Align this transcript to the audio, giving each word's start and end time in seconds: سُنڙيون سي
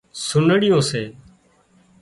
سُنڙيون 0.25 0.79
سي 0.89 1.03